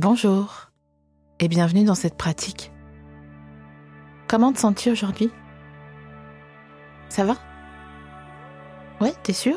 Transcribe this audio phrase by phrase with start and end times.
[0.00, 0.70] Bonjour
[1.40, 2.70] et bienvenue dans cette pratique.
[4.28, 5.28] Comment te sens-tu aujourd'hui?
[7.08, 7.34] Ça va?
[9.00, 9.56] Ouais, t'es sûr?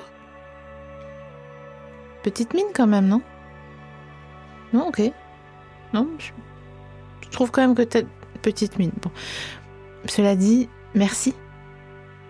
[2.24, 3.22] Petite mine quand même, non?
[4.74, 5.12] Non, ok.
[5.94, 6.32] Non, je,
[7.30, 8.02] trouve quand même que t'as
[8.42, 8.94] petite mine.
[9.00, 9.12] Bon.
[10.06, 11.36] Cela dit, merci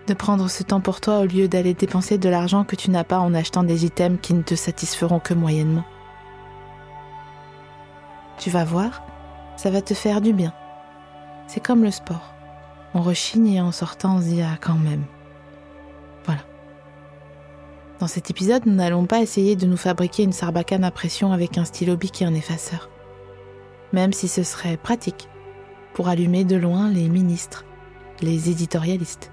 [0.08, 3.06] de prendre ce temps pour toi au lieu d'aller dépenser de l'argent que tu n'as
[3.06, 5.86] pas en achetant des items qui ne te satisferont que moyennement.
[8.42, 9.04] Tu vas voir,
[9.56, 10.52] ça va te faire du bien.
[11.46, 12.34] C'est comme le sport.
[12.96, 15.04] On rechigne et en sortant, on se dit ah quand même.
[16.26, 16.42] Voilà.
[18.00, 21.60] Dans cet épisode, nous n'allons pas essayer de nous fabriquer une sarbacane à pression avec
[21.60, 22.90] un stylo bic et un effaceur.
[23.94, 25.30] Même si ce serait pratique
[25.94, 27.64] pour allumer de loin les ministres,
[28.22, 29.32] les éditorialistes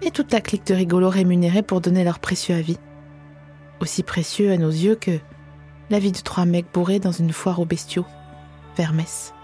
[0.00, 2.78] et toute la clique de rigolos rémunérés pour donner leur précieux avis.
[3.80, 5.20] Aussi précieux à nos yeux que
[5.90, 8.06] la vie de trois mecs bourrés dans une foire aux bestiaux,
[8.76, 9.34] vers Metz.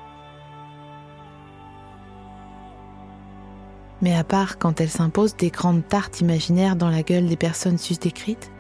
[4.03, 7.77] Mais à part quand elles s'imposent des grandes tartes imaginaires dans la gueule des personnes
[7.77, 8.51] susdécrites,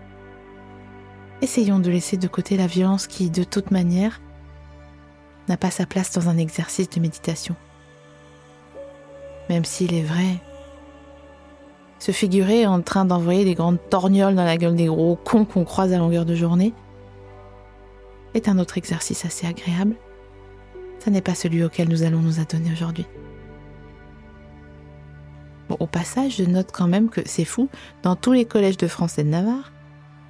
[1.40, 4.20] essayons de laisser de côté la violence qui, de toute manière,
[5.48, 7.56] n'a pas sa place dans un exercice de méditation.
[9.48, 10.38] Même s'il est vrai,
[11.98, 15.64] se figurer en train d'envoyer des grandes torgnoles dans la gueule des gros cons qu'on
[15.64, 16.74] croise à longueur de journée
[18.34, 19.96] est un autre exercice assez agréable.
[21.04, 23.06] Ce n'est pas celui auquel nous allons nous adonner aujourd'hui.
[25.68, 27.68] Au passage, je note quand même que c'est fou,
[28.02, 29.72] dans tous les collèges de France et de Navarre,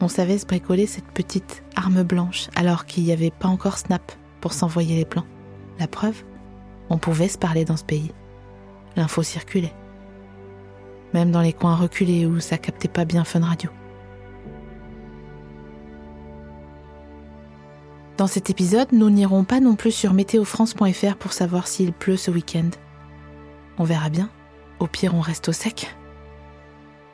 [0.00, 4.12] on savait se bricoler cette petite arme blanche alors qu'il n'y avait pas encore Snap
[4.40, 5.26] pour s'envoyer les plans.
[5.78, 6.22] La preuve,
[6.88, 8.12] on pouvait se parler dans ce pays.
[8.96, 9.74] L'info circulait.
[11.14, 13.70] Même dans les coins reculés où ça captait pas bien Fun Radio.
[18.20, 22.30] Dans cet épisode, nous n'irons pas non plus sur météofrance.fr pour savoir s'il pleut ce
[22.30, 22.68] week-end.
[23.78, 24.28] On verra bien.
[24.78, 25.96] Au pire, on reste au sec.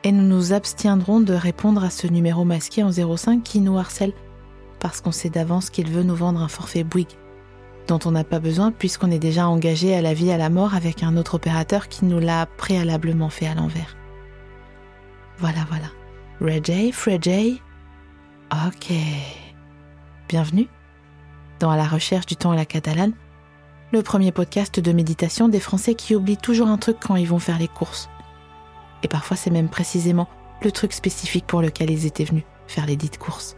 [0.03, 4.11] Et nous nous abstiendrons de répondre à ce numéro masqué en 05 qui nous harcèle
[4.81, 7.15] parce qu'on sait d'avance qu'il veut nous vendre un forfait Bouygues,
[7.87, 10.75] dont on n'a pas besoin puisqu'on est déjà engagé à la vie à la mort
[10.75, 13.95] avec un autre opérateur qui nous l'a préalablement fait à l'envers.
[15.37, 15.87] Voilà, voilà.
[16.41, 17.61] Red Fred J.
[18.51, 18.91] Ok.
[20.27, 20.67] Bienvenue
[21.59, 23.13] dans À la recherche du temps à la catalane,
[23.91, 27.39] le premier podcast de méditation des Français qui oublient toujours un truc quand ils vont
[27.39, 28.09] faire les courses.
[29.03, 30.27] Et parfois c'est même précisément
[30.61, 33.55] le truc spécifique pour lequel ils étaient venus faire les dites courses.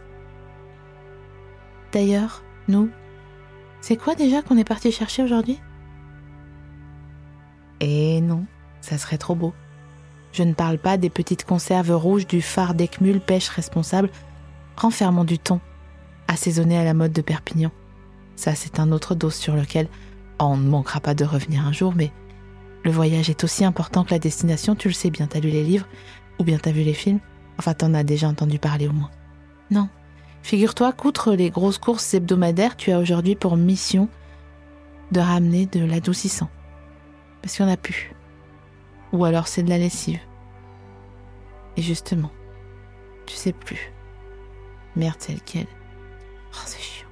[1.92, 2.90] D'ailleurs, nous,
[3.80, 5.58] c'est quoi déjà qu'on est parti chercher aujourd'hui?
[7.80, 8.44] Eh non,
[8.80, 9.54] ça serait trop beau.
[10.32, 14.10] Je ne parle pas des petites conserves rouges du phare d'Ecmul pêche responsable,
[14.76, 15.60] renfermant du thon,
[16.28, 17.72] assaisonné à la mode de Perpignan.
[18.40, 19.86] Ça, c'est un autre dos sur lequel
[20.38, 22.10] on ne manquera pas de revenir un jour, mais
[22.84, 25.62] le voyage est aussi important que la destination, tu le sais bien, t'as lu les
[25.62, 25.86] livres,
[26.38, 27.20] ou bien t'as vu les films,
[27.58, 29.10] enfin t'en as déjà entendu parler au moins.
[29.70, 29.90] Non.
[30.42, 34.08] Figure-toi qu'outre les grosses courses hebdomadaires, tu as aujourd'hui pour mission
[35.12, 36.48] de ramener de l'adoucissant.
[37.42, 38.14] Parce qu'il n'y en a plus.
[39.12, 40.20] Ou alors c'est de la lessive.
[41.76, 42.30] Et justement,
[43.26, 43.92] tu sais plus.
[44.96, 45.66] Merde, c'est lequel?
[46.54, 47.09] Oh, c'est chiant.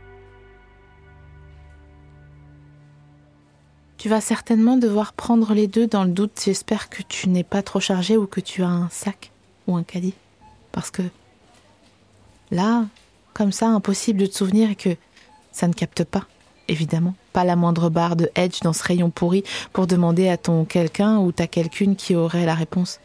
[3.98, 6.40] Tu vas certainement devoir prendre les deux dans le doute.
[6.44, 9.32] J'espère que tu n'es pas trop chargé ou que tu as un sac
[9.66, 10.14] ou un caddie.
[10.70, 11.02] Parce que
[12.52, 12.84] là,
[13.34, 14.96] comme ça, impossible de te souvenir et que
[15.50, 16.26] ça ne capte pas,
[16.68, 17.16] évidemment.
[17.32, 19.42] Pas la moindre barre de edge dans ce rayon pourri
[19.72, 23.00] pour demander à ton quelqu'un ou ta quelqu'une qui aurait la réponse.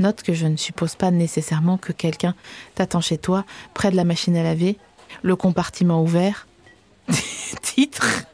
[0.00, 2.34] Note que je ne suppose pas nécessairement que quelqu'un
[2.74, 4.76] t'attend chez toi, près de la machine à laver,
[5.22, 6.48] le compartiment ouvert.
[7.62, 8.24] Titre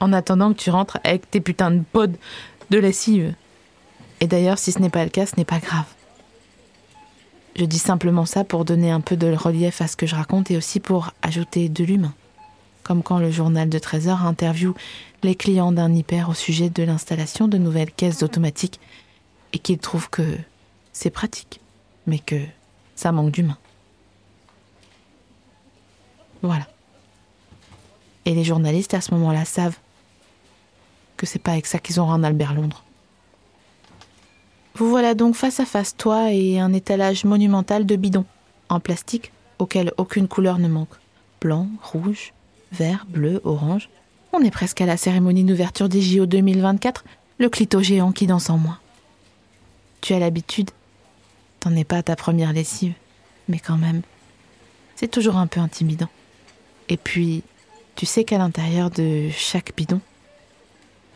[0.00, 2.16] en attendant que tu rentres avec tes putains de pods
[2.70, 3.34] de lessive.
[4.20, 5.86] Et d'ailleurs, si ce n'est pas le cas, ce n'est pas grave.
[7.56, 10.50] Je dis simplement ça pour donner un peu de relief à ce que je raconte
[10.50, 12.14] et aussi pour ajouter de l'humain.
[12.84, 14.74] Comme quand le journal de Trésor interviewe
[15.22, 18.78] les clients d'un hyper au sujet de l'installation de nouvelles caisses automatiques
[19.52, 20.38] et qu'ils trouvent que
[20.92, 21.60] c'est pratique,
[22.06, 22.40] mais que
[22.94, 23.58] ça manque d'humain.
[26.42, 26.68] Voilà.
[28.24, 29.78] Et les journalistes à ce moment-là savent
[31.18, 32.84] que c'est pas avec ça qu'ils auront un Albert Londres.
[34.76, 38.24] Vous voilà donc face à face, toi et un étalage monumental de bidons,
[38.68, 40.94] en plastique, auquel aucune couleur ne manque.
[41.40, 42.32] Blanc, rouge,
[42.72, 43.90] vert, bleu, orange.
[44.32, 47.04] On est presque à la cérémonie d'ouverture des JO 2024,
[47.38, 48.78] le clito géant qui danse en moi.
[50.00, 50.70] Tu as l'habitude.
[51.60, 52.94] T'en es pas à ta première lessive,
[53.48, 54.02] mais quand même,
[54.94, 56.08] c'est toujours un peu intimidant.
[56.88, 57.42] Et puis,
[57.96, 60.00] tu sais qu'à l'intérieur de chaque bidon,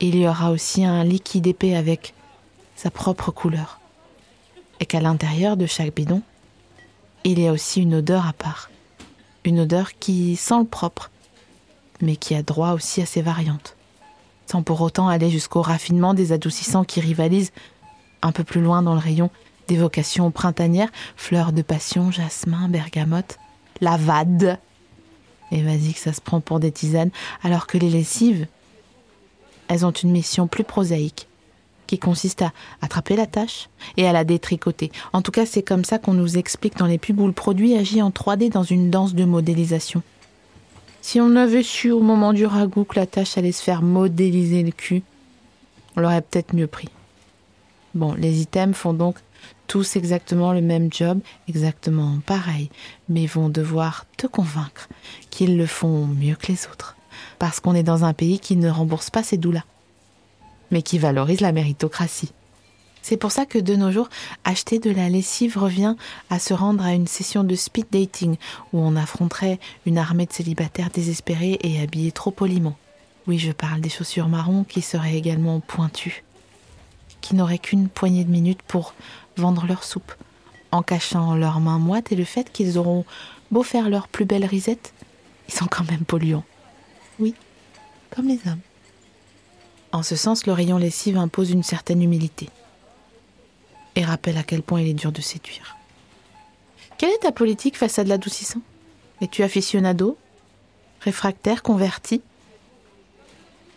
[0.02, 2.12] il y aura aussi un liquide épais avec
[2.74, 3.78] sa propre couleur.
[4.80, 6.22] Et qu'à l'intérieur de chaque bidon,
[7.22, 8.68] il y a aussi une odeur à part.
[9.44, 11.10] Une odeur qui sent le propre,
[12.00, 13.76] mais qui a droit aussi à ses variantes.
[14.50, 17.52] Sans pour autant aller jusqu'au raffinement des adoucissants qui rivalisent
[18.22, 19.30] un peu plus loin dans le rayon
[19.68, 23.38] d'évocations printanières, fleurs de passion, jasmin, bergamote,
[23.80, 24.58] lavade.
[25.52, 27.10] Et vas-y que ça se prend pour des tisanes,
[27.44, 28.48] alors que les lessives,
[29.72, 31.26] elles ont une mission plus prosaïque,
[31.86, 32.52] qui consiste à
[32.82, 34.92] attraper la tâche et à la détricoter.
[35.14, 37.74] En tout cas, c'est comme ça qu'on nous explique dans les pubs où le produit
[37.74, 40.02] agit en 3D dans une danse de modélisation.
[41.00, 44.62] Si on avait su au moment du ragoût que la tâche allait se faire modéliser
[44.62, 45.02] le cul,
[45.96, 46.88] on l'aurait peut-être mieux pris.
[47.94, 49.16] Bon, les items font donc
[49.68, 52.70] tous exactement le même job, exactement pareil,
[53.08, 54.88] mais vont devoir te convaincre
[55.30, 56.94] qu'ils le font mieux que les autres,
[57.38, 59.64] parce qu'on est dans un pays qui ne rembourse pas ces doux-là,
[60.70, 62.32] mais qui valorise la méritocratie.
[63.02, 64.08] C'est pour ça que de nos jours,
[64.44, 65.96] acheter de la lessive revient
[66.30, 68.36] à se rendre à une session de speed dating
[68.72, 72.76] où on affronterait une armée de célibataires désespérés et habillés trop poliment.
[73.26, 76.22] Oui, je parle des chaussures marron qui seraient également pointues,
[77.20, 78.94] qui n'auraient qu'une poignée de minutes pour
[79.36, 80.12] vendre leur soupe,
[80.70, 83.04] en cachant leurs mains moites et le fait qu'ils auront
[83.50, 84.94] beau faire leur plus belle risette,
[85.48, 86.44] ils sont quand même polluants.
[87.22, 87.36] Oui,
[88.10, 88.58] comme les hommes.
[89.92, 92.48] En ce sens, le rayon lessive impose une certaine humilité
[93.94, 95.76] et rappelle à quel point il est dur de séduire.
[96.98, 98.60] Quelle est ta politique face à de l'adoucissant?
[99.20, 100.18] Es-tu aficionado
[101.00, 102.22] Réfractaire Converti?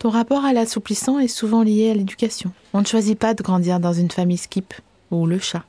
[0.00, 2.50] Ton rapport à l'assouplissant est souvent lié à l'éducation.
[2.72, 4.74] On ne choisit pas de grandir dans une famille skip,
[5.12, 5.64] ou le chat,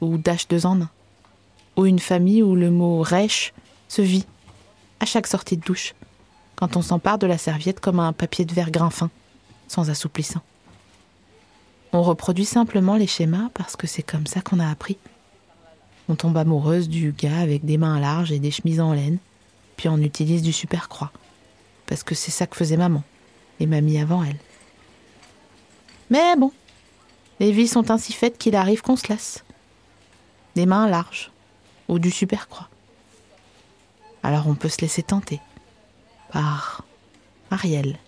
[0.00, 0.90] ou dash deux en un,
[1.76, 3.52] ou une famille où le mot rêche
[3.88, 4.24] se vit
[5.00, 5.94] à chaque sortie de douche,
[6.58, 9.10] quand on s'empare de la serviette comme un papier de verre grain fin,
[9.68, 10.42] sans assouplissant.
[11.92, 14.98] On reproduit simplement les schémas parce que c'est comme ça qu'on a appris.
[16.08, 19.18] On tombe amoureuse du gars avec des mains larges et des chemises en laine,
[19.76, 21.12] puis on utilise du super croix,
[21.86, 23.04] parce que c'est ça que faisait maman,
[23.60, 24.38] et mamie avant elle.
[26.10, 26.50] Mais bon,
[27.38, 29.44] les vies sont ainsi faites qu'il arrive qu'on se lasse.
[30.56, 31.30] Des mains larges,
[31.86, 32.68] ou du super croix.
[34.24, 35.40] Alors on peut se laisser tenter
[36.32, 36.84] par
[37.50, 37.98] Ariel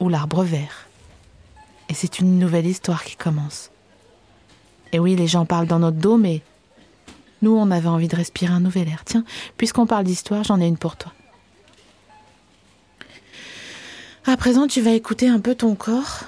[0.00, 0.88] ou l'arbre vert
[1.88, 3.70] et c'est une nouvelle histoire qui commence.
[4.92, 6.42] Et oui, les gens parlent dans notre dos, mais
[7.42, 9.04] nous, on avait envie de respirer un nouvel air.
[9.04, 9.24] Tiens,
[9.56, 11.12] puisqu'on parle d'histoire, j'en ai une pour toi.
[14.26, 16.24] À présent, tu vas écouter un peu ton corps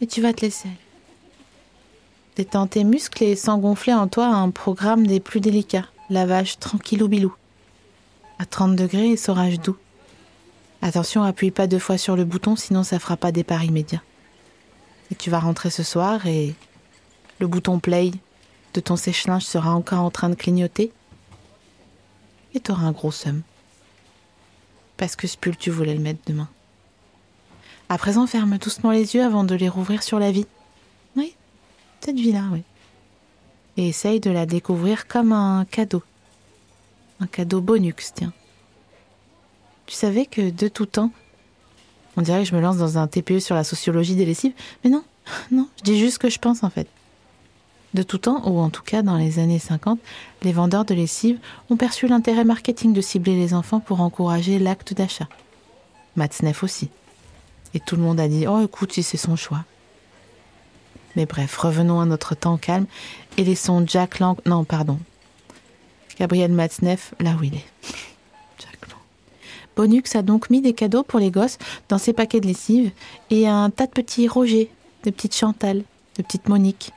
[0.00, 0.68] et tu vas te laisser.
[2.36, 5.86] Détends tes muscles et sans gonfler en toi un programme des plus délicats.
[6.10, 7.34] Lavage tranquillou bilou.
[8.38, 9.76] À 30 degrés et saurage doux.
[10.82, 14.02] Attention, appuie pas deux fois sur le bouton, sinon ça fera pas départ immédiat.
[15.10, 16.54] Et tu vas rentrer ce soir et
[17.38, 18.10] le bouton play
[18.74, 20.92] de ton sèche-linge sera encore en train de clignoter.
[22.54, 23.42] Et tu auras un gros somme.
[24.96, 26.48] Parce que ce pull, tu voulais le mettre demain.
[27.88, 30.46] À présent, ferme doucement les yeux avant de les rouvrir sur la vie.
[31.16, 31.34] Oui,
[32.00, 32.62] cette vie-là, oui.
[33.76, 36.02] Et essaye de la découvrir comme un cadeau.
[37.20, 38.32] Un cadeau bonux, tiens.
[39.86, 41.10] Tu savais que de tout temps,
[42.16, 44.90] on dirait que je me lance dans un TPE sur la sociologie des lessives, mais
[44.90, 45.04] non,
[45.50, 46.88] non, je dis juste ce que je pense en fait.
[47.94, 49.98] De tout temps, ou en tout cas dans les années 50,
[50.42, 51.38] les vendeurs de lessives
[51.70, 55.28] ont perçu l'intérêt marketing de cibler les enfants pour encourager l'acte d'achat.
[56.16, 56.90] Matzneff aussi.
[57.74, 59.64] Et tout le monde a dit Oh, écoute, si c'est son choix.
[61.14, 62.86] Mais bref, revenons à notre temps calme
[63.38, 64.36] et laissons Jack Lang.
[64.44, 64.98] Non, pardon.
[66.18, 67.66] Gabriel Matzneff là où il est.
[69.76, 71.58] Bonux a donc mis des cadeaux pour les gosses
[71.90, 72.90] dans ses paquets de lessive
[73.28, 74.70] et un tas de petits Roger,
[75.04, 75.82] de petites Chantal,
[76.16, 76.92] de petites Monique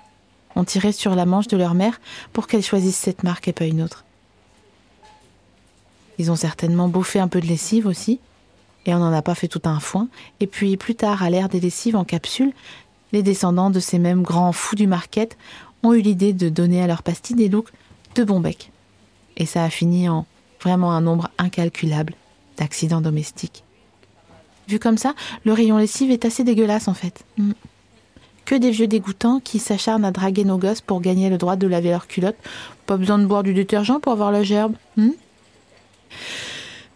[0.55, 1.99] ont tiré sur la manche de leur mère
[2.33, 4.05] pour qu'elle choisisse cette marque et pas une autre.
[6.17, 8.19] Ils ont certainement bouffé un peu de lessive aussi,
[8.85, 10.07] et on n'en a pas fait tout un foin,
[10.39, 12.51] et puis plus tard, à l'ère des lessives en capsule,
[13.11, 15.37] les descendants de ces mêmes grands fous du market
[15.83, 17.71] ont eu l'idée de donner à leur pastille des looks
[18.15, 18.71] de bon bec.
[19.39, 20.25] Et ça a fini en
[20.61, 22.13] vraiment un nombre incalculable
[22.57, 23.63] d'accidents domestiques.
[24.67, 25.15] Vu comme ça,
[25.45, 27.25] le rayon lessive est assez dégueulasse en fait.
[27.37, 27.53] Mm.
[28.45, 31.67] Que des vieux dégoûtants qui s'acharnent à draguer nos gosses pour gagner le droit de
[31.67, 32.37] laver leurs culottes.
[32.85, 34.73] Pas besoin de boire du détergent pour avoir la gerbe.
[34.97, 35.09] Mm.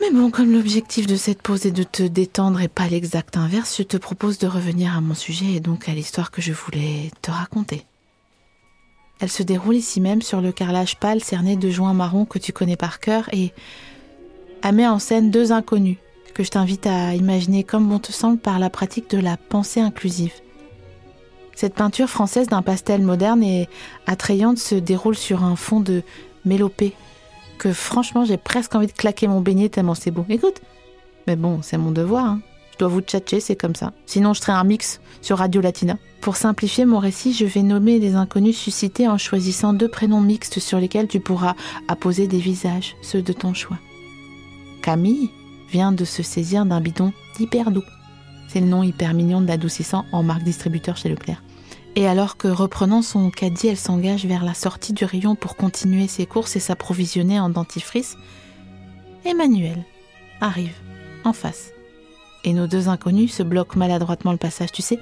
[0.01, 3.77] Mais bon, comme l'objectif de cette pause est de te détendre et pas l'exact inverse,
[3.77, 7.09] je te propose de revenir à mon sujet et donc à l'histoire que je voulais
[7.21, 7.85] te raconter.
[9.19, 12.51] Elle se déroule ici même sur le carrelage pâle cerné de joints marron que tu
[12.51, 13.53] connais par cœur et
[14.63, 15.97] elle met en scène deux inconnus
[16.33, 19.79] que je t'invite à imaginer comme bon te semble par la pratique de la pensée
[19.79, 20.33] inclusive.
[21.55, 23.69] Cette peinture française d'un pastel moderne et
[24.07, 26.01] attrayante se déroule sur un fond de
[26.45, 26.93] mélopée
[27.59, 30.25] que franchement j'ai presque envie de claquer mon beignet tellement c'est beau.
[30.29, 30.61] Écoute,
[31.27, 32.25] mais bon, c'est mon devoir.
[32.25, 32.41] Hein.
[32.83, 33.93] Dois vous tchatcher, c'est comme ça.
[34.05, 35.97] Sinon, je serai un mix sur Radio Latina.
[36.19, 40.59] Pour simplifier mon récit, je vais nommer les inconnus suscités en choisissant deux prénoms mixtes
[40.59, 41.55] sur lesquels tu pourras
[41.87, 43.77] apposer des visages, ceux de ton choix.
[44.81, 45.29] Camille
[45.69, 47.85] vient de se saisir d'un bidon hyper doux.
[48.49, 51.41] C'est le nom hyper mignon de l'adoucissant en marque distributeur chez Leclerc.
[51.95, 56.09] Et alors que reprenant son caddie, elle s'engage vers la sortie du rayon pour continuer
[56.09, 58.17] ses courses et s'approvisionner en dentifrice,
[59.23, 59.85] Emmanuel
[60.41, 60.75] arrive
[61.23, 61.72] en face.
[62.43, 64.99] Et nos deux inconnus se bloquent maladroitement le passage, tu sais,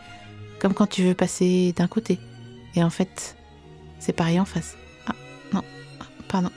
[0.59, 2.19] comme quand tu veux passer d'un côté.
[2.75, 3.35] Et en fait,
[3.99, 4.77] c'est pareil en face.
[5.07, 5.15] Ah,
[5.53, 5.61] non,
[6.27, 6.49] pardon.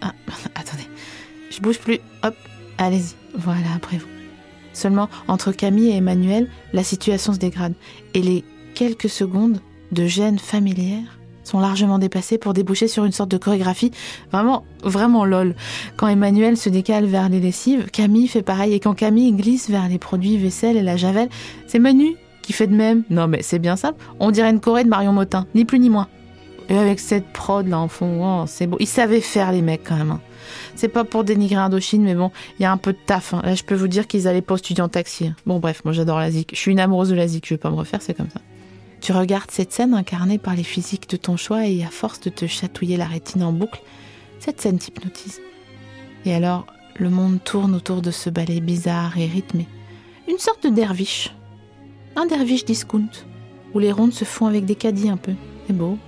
[0.00, 0.12] Ah,
[0.54, 0.86] attendez.
[1.50, 1.98] Je bouge plus.
[2.22, 2.36] Hop,
[2.78, 3.14] allez-y.
[3.34, 4.06] Voilà, après vous.
[4.72, 7.74] Seulement, entre Camille et Emmanuel, la situation se dégrade.
[8.14, 9.60] Et les quelques secondes
[9.90, 13.90] de gêne familière sont largement dépassées pour déboucher sur une sorte de chorégraphie
[14.30, 15.54] vraiment, vraiment lol.
[15.96, 18.72] Quand Emmanuel se décale vers les lessives, Camille fait pareil.
[18.74, 21.28] Et quand Camille glisse vers les produits vaisselle et la javel,
[21.66, 23.04] c'est Manu qui fait de même.
[23.10, 24.02] Non mais c'est bien simple.
[24.20, 26.08] On dirait une choré de Marion Motin, ni plus ni moins.
[26.68, 28.76] Et avec cette prod là en fond, oh, c'est beau.
[28.80, 30.12] Ils savaient faire les mecs quand même.
[30.12, 30.20] Hein.
[30.74, 33.34] C'est pas pour dénigrer Indochine, mais bon, il y a un peu de taf.
[33.34, 33.42] Hein.
[33.44, 35.28] Là, je peux vous dire qu'ils allaient pas étudier en taxi.
[35.28, 35.36] Hein.
[35.46, 36.50] Bon, bref, moi j'adore la zik.
[36.52, 38.40] Je suis une amoureuse de la zik, je vais pas me refaire, c'est comme ça.
[39.02, 42.30] Tu regardes cette scène incarnée par les physiques de ton choix et à force de
[42.30, 43.82] te chatouiller la rétine en boucle,
[44.38, 45.40] cette scène t'hypnotise.
[46.24, 49.66] Et alors, le monde tourne autour de ce ballet bizarre et rythmé.
[50.28, 51.34] Une sorte de derviche.
[52.14, 53.10] Un derviche discount,
[53.74, 55.32] où les rondes se font avec des caddies un peu.
[55.66, 55.98] C'est beau.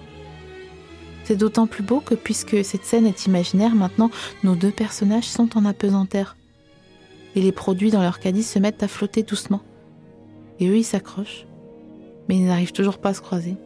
[1.25, 4.13] C'est d'autant plus beau que puisque cette scène est imaginaire, maintenant
[4.45, 6.37] nos deux personnages sont en apesanteur.
[7.35, 9.63] Et les produits dans leur caddie se mettent à flotter doucement.
[10.61, 11.47] Et eux, ils s'accrochent
[12.29, 13.57] mais ils n'arrivent toujours pas à se croiser.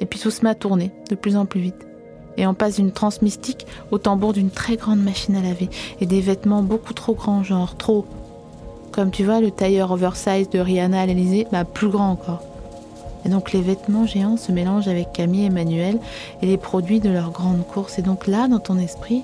[0.00, 1.86] Et puis tout se met à tourner de plus en plus vite.
[2.36, 5.68] Et on passe d'une transe mystique au tambour d'une très grande machine à laver
[6.00, 8.06] et des vêtements beaucoup trop grands, genre trop.
[8.92, 12.42] Comme tu vois, le tailleur oversize de Rihanna à l'Elysée, bah plus grand encore.
[13.24, 15.98] Et donc les vêtements géants se mélangent avec Camille et Manuel
[16.40, 17.98] et les produits de leur grande course.
[17.98, 19.22] Et donc là, dans ton esprit,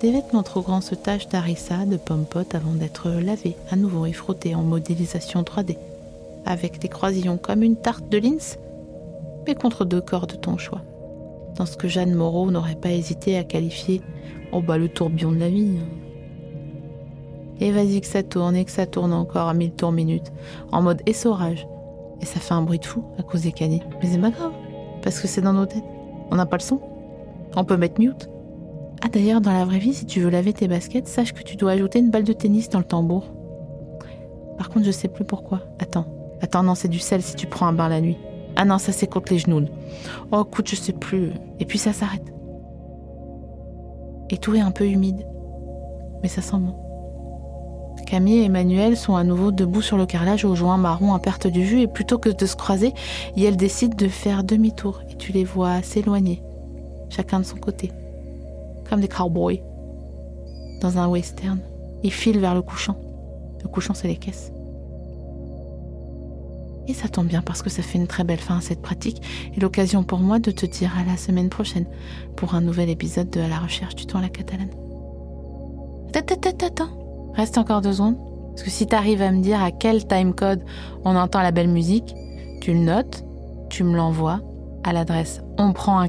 [0.00, 4.12] des vêtements trop grands se tachent d'harissa, de pommes-potes avant d'être lavés à nouveau et
[4.12, 5.76] frottés en modélisation 3D
[6.46, 8.58] avec des croisillons comme une tarte de Linz,
[9.46, 10.82] mais contre deux corps de ton choix.
[11.56, 14.00] Dans ce que Jeanne Moreau n'aurait pas hésité à qualifier
[14.52, 15.78] Oh bah le tourbillon de la vie.
[15.78, 15.88] Hein.
[17.60, 20.32] Et vas-y que ça tourne et que ça tourne encore à mille tours minutes,
[20.72, 21.66] en mode essorage.
[22.20, 23.82] Et ça fait un bruit de fou à cause des canets.
[24.02, 24.52] Mais c'est pas grave,
[25.02, 25.84] parce que c'est dans nos têtes.
[26.30, 26.80] On n'a pas le son.
[27.56, 28.28] On peut mettre mute.
[29.02, 31.56] Ah d'ailleurs, dans la vraie vie, si tu veux laver tes baskets, sache que tu
[31.56, 33.32] dois ajouter une balle de tennis dans le tambour.
[34.58, 35.62] Par contre, je sais plus pourquoi.
[35.78, 36.15] Attends.
[36.40, 38.18] Attends, non, c'est du sel si tu prends un bain la nuit.
[38.56, 39.66] Ah non, ça c'est contre les genoux.
[40.32, 41.32] Oh, écoute, je sais plus.
[41.60, 42.32] Et puis ça s'arrête.
[44.30, 45.26] Et tout est un peu humide.
[46.22, 46.74] Mais ça sent bon.
[48.06, 51.48] Camille et Emmanuel sont à nouveau debout sur le carrelage au joint marron à perte
[51.48, 52.94] de vue et plutôt que de se croiser,
[53.36, 56.42] elles décident de faire demi-tour et tu les vois s'éloigner,
[57.08, 57.90] chacun de son côté,
[58.88, 59.60] comme des cowboys.
[60.80, 61.58] Dans un western,
[62.04, 62.96] ils filent vers le couchant.
[63.62, 64.52] Le couchant, c'est les caisses.
[66.88, 69.20] Et ça tombe bien parce que ça fait une très belle fin à cette pratique
[69.56, 71.86] et l'occasion pour moi de te dire à la semaine prochaine
[72.36, 74.70] pour un nouvel épisode de À la recherche du temps à la catalane.
[76.14, 78.16] Attends, reste encore deux secondes.
[78.50, 80.64] Parce que si tu arrives à me dire à quel timecode
[81.04, 82.14] on entend la belle musique,
[82.60, 83.24] tu le notes,
[83.68, 84.40] tu me l'envoies
[84.84, 86.08] à l'adresse on prend un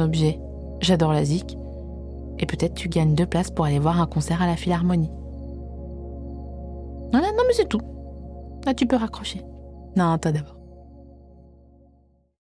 [0.00, 0.38] objet
[0.80, 1.56] J'adore la zik
[2.38, 5.10] et peut-être tu gagnes deux places pour aller voir un concert à la Philharmonie.
[7.12, 7.80] Voilà, non mais c'est tout.
[8.64, 9.42] Là, tu peux raccrocher.
[9.96, 10.61] Non, toi d'abord.